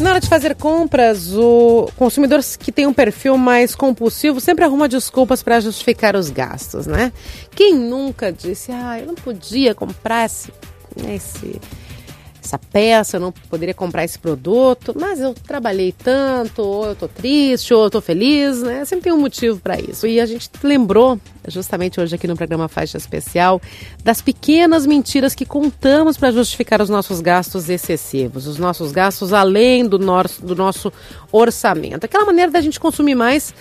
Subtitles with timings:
[0.00, 4.88] Na hora de fazer compras, o consumidor que tem um perfil mais compulsivo sempre arruma
[4.88, 7.12] desculpas para justificar os gastos, né?
[7.50, 10.52] Quem nunca disse, ah, eu não podia comprar esse,
[11.08, 11.60] esse
[12.48, 17.06] essa peça, eu não poderia comprar esse produto, mas eu trabalhei tanto, ou eu tô
[17.06, 18.84] triste, ou eu tô feliz, né?
[18.86, 20.06] Sempre tem um motivo para isso.
[20.06, 23.60] E a gente lembrou, justamente hoje aqui no programa Faixa Especial,
[24.02, 29.86] das pequenas mentiras que contamos para justificar os nossos gastos excessivos, os nossos gastos além
[29.86, 30.90] do nosso, do nosso
[31.30, 32.04] orçamento.
[32.04, 33.54] Aquela maneira da gente consumir mais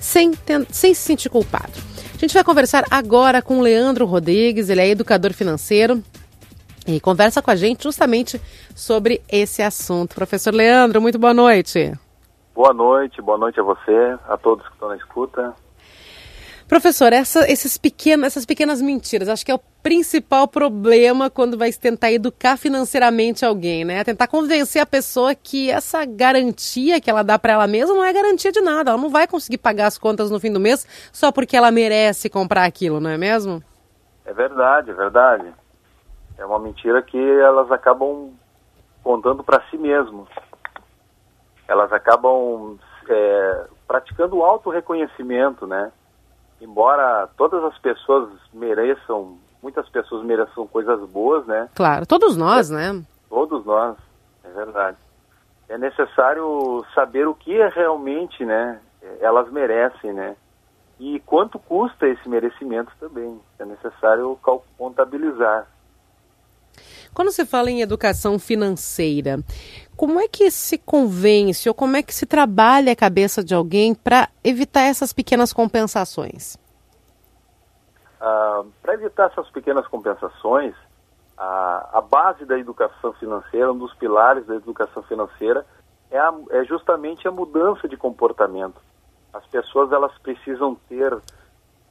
[0.00, 0.32] sem,
[0.70, 1.72] sem se sentir culpado.
[2.14, 6.02] A gente vai conversar agora com Leandro Rodrigues, ele é educador financeiro,
[6.86, 8.40] e conversa com a gente justamente
[8.74, 10.14] sobre esse assunto.
[10.14, 11.92] Professor Leandro, muito boa noite.
[12.54, 15.54] Boa noite, boa noite a você, a todos que estão na escuta.
[16.68, 21.70] Professor, essa, esses pequenos, essas pequenas mentiras, acho que é o principal problema quando vai
[21.70, 24.02] tentar educar financeiramente alguém, né?
[24.04, 28.10] Tentar convencer a pessoa que essa garantia que ela dá para ela mesma não é
[28.10, 28.92] garantia de nada.
[28.92, 32.30] Ela não vai conseguir pagar as contas no fim do mês só porque ela merece
[32.30, 33.62] comprar aquilo, não é mesmo?
[34.24, 35.52] É verdade, é verdade.
[36.42, 38.32] É uma mentira que elas acabam
[39.04, 40.28] contando para si mesmos.
[41.68, 42.76] Elas acabam
[43.08, 45.92] é, praticando o auto-reconhecimento, né?
[46.60, 51.68] Embora todas as pessoas mereçam, muitas pessoas mereçam coisas boas, né?
[51.76, 53.04] Claro, todos nós, é, né?
[53.28, 53.96] Todos nós,
[54.42, 54.96] é verdade.
[55.68, 58.80] É necessário saber o que é realmente, né?
[59.20, 60.34] Elas merecem, né?
[60.98, 63.40] E quanto custa esse merecimento também.
[63.60, 64.36] É necessário
[64.76, 65.68] contabilizar.
[67.14, 69.38] Quando se fala em educação financeira,
[69.96, 73.94] como é que se convence ou como é que se trabalha a cabeça de alguém
[73.94, 76.56] para evitar essas pequenas compensações?
[78.18, 80.74] Ah, para evitar essas pequenas compensações,
[81.36, 85.66] a, a, base da educação financeira, um dos pilares da educação financeira,
[86.10, 88.80] é, a, é justamente a mudança de comportamento.
[89.34, 91.14] As pessoas elas precisam ter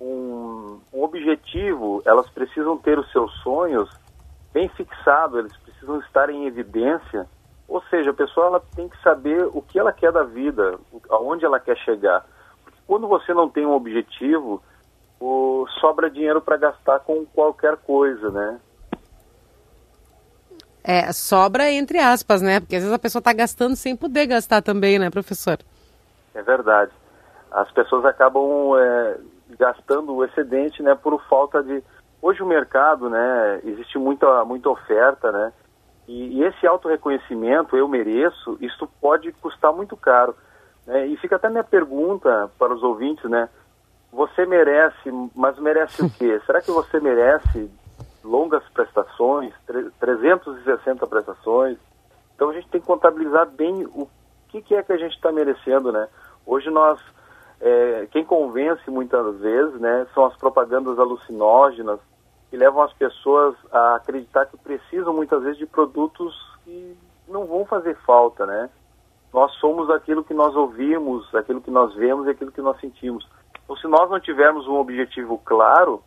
[0.00, 3.99] um, um objetivo, elas precisam ter os seus sonhos
[4.52, 7.26] bem fixado, eles precisam estar em evidência.
[7.68, 10.78] Ou seja, a pessoa ela tem que saber o que ela quer da vida,
[11.08, 12.26] aonde ela quer chegar.
[12.64, 14.62] Porque quando você não tem um objetivo,
[15.20, 18.60] o, sobra dinheiro para gastar com qualquer coisa, né?
[20.82, 22.58] É, sobra entre aspas, né?
[22.58, 25.58] Porque às vezes a pessoa está gastando sem poder gastar também, né, professor?
[26.34, 26.90] É verdade.
[27.52, 29.18] As pessoas acabam é,
[29.58, 31.82] gastando o excedente, né, por falta de,
[32.22, 35.52] Hoje o mercado, né, existe muita, muita oferta, né,
[36.06, 40.34] e, e esse auto-reconhecimento, eu mereço, isso pode custar muito caro.
[40.86, 43.48] Né, e fica até minha pergunta para os ouvintes, né,
[44.12, 46.40] você merece, mas merece o quê?
[46.44, 47.70] Será que você merece
[48.24, 49.54] longas prestações,
[49.98, 51.78] 360 prestações?
[52.34, 54.08] Então a gente tem que contabilizar bem o
[54.48, 56.08] que, que é que a gente está merecendo, né?
[56.44, 57.00] Hoje nós,
[57.60, 62.00] é, quem convence muitas vezes, né, são as propagandas alucinógenas,
[62.50, 66.34] que levam as pessoas a acreditar que precisam muitas vezes de produtos
[66.64, 66.96] que
[67.28, 68.68] não vão fazer falta, né?
[69.32, 73.26] Nós somos aquilo que nós ouvimos, aquilo que nós vemos e aquilo que nós sentimos.
[73.62, 76.02] Então, se nós não tivermos um objetivo claro,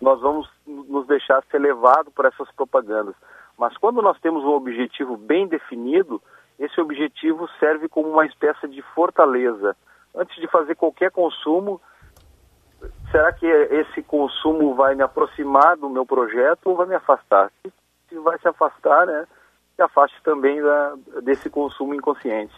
[0.00, 3.14] nós vamos nos deixar ser levado por essas propagandas.
[3.58, 6.22] Mas quando nós temos um objetivo bem definido,
[6.58, 9.76] esse objetivo serve como uma espécie de fortaleza.
[10.14, 11.80] Antes de fazer qualquer consumo,
[13.10, 17.50] será que esse consumo vai me aproximar do meu projeto ou vai me afastar?
[18.08, 19.26] Se vai se afastar, né,
[19.74, 22.54] se afaste também da, desse consumo inconsciente.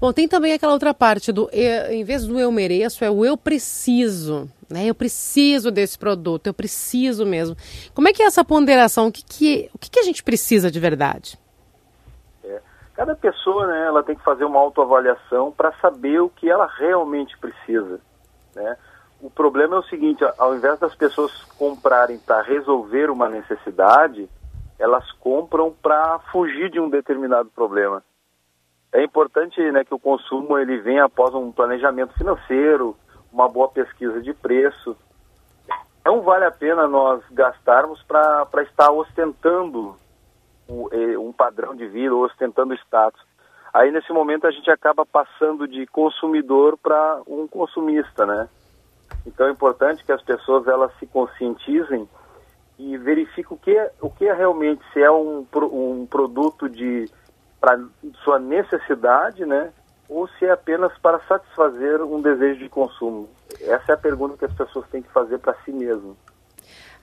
[0.00, 3.36] Bom, tem também aquela outra parte do, em vez do eu mereço, é o eu
[3.36, 4.86] preciso, né?
[4.86, 7.56] Eu preciso desse produto, eu preciso mesmo.
[7.94, 9.06] Como é que é essa ponderação?
[9.06, 11.38] O que, que, o que, que a gente precisa de verdade?
[12.42, 12.60] É,
[12.94, 17.38] cada pessoa, né, ela tem que fazer uma autoavaliação para saber o que ela realmente
[17.38, 18.00] precisa,
[18.54, 18.76] né?
[19.24, 24.28] O problema é o seguinte, ao invés das pessoas comprarem para resolver uma necessidade,
[24.78, 28.04] elas compram para fugir de um determinado problema.
[28.92, 32.94] É importante né, que o consumo ele venha após um planejamento financeiro,
[33.32, 34.94] uma boa pesquisa de preço.
[36.04, 39.96] Não vale a pena nós gastarmos para estar ostentando
[40.68, 40.86] um,
[41.18, 43.22] um padrão de vida, ostentando status.
[43.72, 48.50] Aí nesse momento a gente acaba passando de consumidor para um consumista, né?
[49.26, 52.08] Então é importante que as pessoas elas se conscientizem
[52.78, 57.08] e verifiquem o que é, o que é realmente se é um, um produto de
[57.60, 57.80] para
[58.22, 59.72] sua necessidade, né?
[60.06, 63.28] Ou se é apenas para satisfazer um desejo de consumo.
[63.62, 66.14] Essa é a pergunta que as pessoas têm que fazer para si mesmo.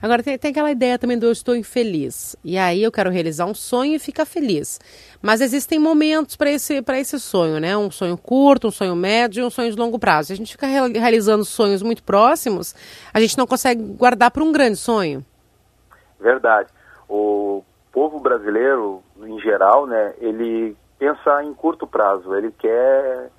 [0.02, 2.34] Agora tem, tem aquela ideia também do eu estou infeliz.
[2.42, 4.80] E aí eu quero realizar um sonho e ficar feliz.
[5.22, 7.76] Mas existem momentos para esse, esse sonho, né?
[7.76, 10.26] Um sonho curto, um sonho médio e um sonho de longo prazo.
[10.26, 12.74] Se a gente fica realizando sonhos muito próximos,
[13.14, 15.24] a gente não consegue guardar para um grande sonho.
[16.18, 16.68] Verdade.
[17.08, 17.62] O
[17.92, 22.34] povo brasileiro, em geral, né, ele pensa em curto prazo.
[22.34, 23.30] Ele quer,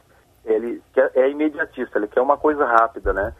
[0.45, 3.33] ele quer, é imediatista, ele quer uma coisa rápida, né?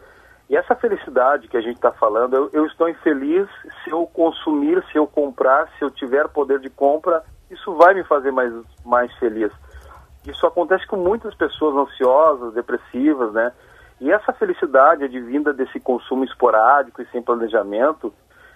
[0.50, 3.48] E essa felicidade que a gente está falando, eu, eu, estou infeliz
[3.84, 8.04] se eu consumir, se eu comprar, se eu tiver poder de compra, isso vai me
[8.04, 8.54] fazer mais,
[8.86, 9.52] mais feliz.
[10.26, 13.52] Isso acontece com muitas pessoas ansiosas, depressivas, né?
[14.00, 18.14] E essa felicidade advinda desse consumo esporádico e sem planejamento,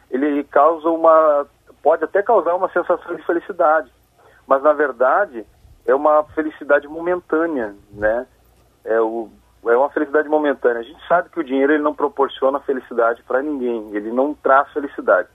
[0.10, 1.46] ele causa uma,
[1.82, 3.92] pode até causar uma sensação de felicidade,
[4.46, 5.46] mas na verdade
[5.86, 8.28] é uma felicidade momentânea, né?
[8.84, 9.30] É o
[9.70, 10.82] é uma felicidade momentânea.
[10.82, 14.72] A gente sabe que o dinheiro ele não proporciona felicidade para ninguém, ele não traz
[14.72, 15.30] felicidade.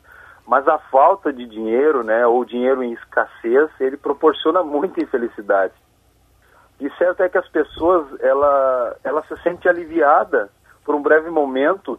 [0.46, 5.75] Mas a falta de dinheiro, né, ou dinheiro em escassez, ele proporciona muita infelicidade.
[6.81, 10.50] E certo é que as pessoas, ela, ela se sente aliviada
[10.85, 11.99] por um breve momento,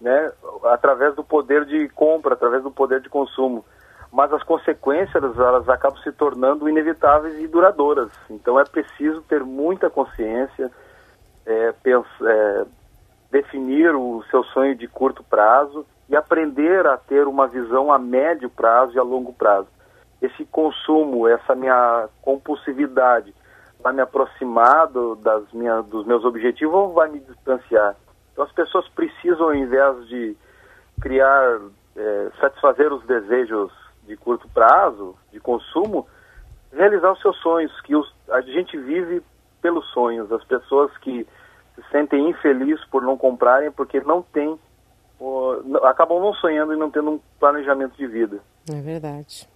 [0.00, 0.32] né,
[0.64, 3.64] através do poder de compra, através do poder de consumo.
[4.12, 8.10] Mas as consequências, elas acabam se tornando inevitáveis e duradouras.
[8.28, 10.70] Então é preciso ter muita consciência,
[11.50, 11.74] é,
[12.26, 12.64] é,
[13.30, 18.50] definir o seu sonho de curto prazo e aprender a ter uma visão a médio
[18.50, 19.68] prazo e a longo prazo.
[20.20, 23.34] Esse consumo, essa minha compulsividade,
[23.82, 27.96] vai me aproximar do, das minha, dos meus objetivos ou vai me distanciar?
[28.32, 30.36] Então as pessoas precisam, ao invés de
[31.00, 31.60] criar,
[31.96, 33.72] é, satisfazer os desejos
[34.06, 36.06] de curto prazo, de consumo,
[36.72, 39.22] realizar os seus sonhos, que os, a gente vive
[39.62, 40.30] pelos sonhos.
[40.32, 41.26] As pessoas que
[41.80, 44.58] se sentem infelizes por não comprarem porque não têm,
[45.82, 48.40] acabam não sonhando e não tendo um planejamento de vida.
[48.70, 49.48] É verdade.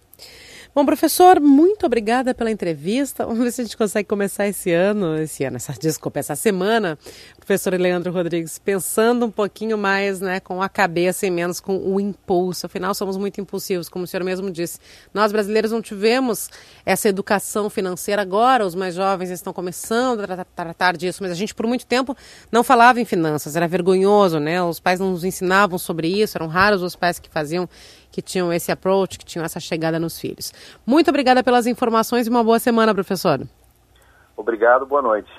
[0.75, 3.25] Bom, professor, muito obrigada pela entrevista.
[3.25, 6.99] Vamos ver se a gente consegue começar esse ano, esse ano, essa, desculpa, essa semana,
[7.37, 11.97] professor Leandro Rodrigues, pensando um pouquinho mais né, com a cabeça e menos com o
[11.97, 12.65] impulso.
[12.65, 14.77] Afinal, somos muito impulsivos, como o senhor mesmo disse.
[15.13, 16.49] Nós, brasileiros, não tivemos
[16.85, 21.55] essa educação financeira agora, os mais jovens estão começando a tratar disso, mas a gente,
[21.55, 22.17] por muito tempo,
[22.51, 24.61] não falava em finanças, era vergonhoso, né?
[24.61, 27.69] Os pais não nos ensinavam sobre isso, eram raros os pais que faziam
[28.15, 30.53] que tinham esse approach, que tinham essa chegada nos filhos.
[30.85, 33.45] Muito obrigada pelas informações e uma boa semana, professor.
[34.37, 35.29] Obrigado, boa noite.